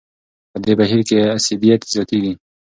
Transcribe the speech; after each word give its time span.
په 0.51 0.57
دې 0.63 0.73
بهیر 0.79 0.99
کې 1.07 1.17
اسیدیت 1.37 1.81
زیاتېږي. 1.93 2.33